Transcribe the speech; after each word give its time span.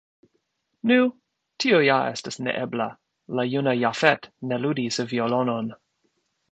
Nu, 0.91 0.95
tio 1.65 1.81
ja 1.89 1.97
estas 2.13 2.41
neebla; 2.47 2.89
la 3.41 3.47
juna 3.53 3.79
Jafet 3.83 4.29
ne 4.53 4.61
ludis 4.67 5.03
violonon. 5.13 5.75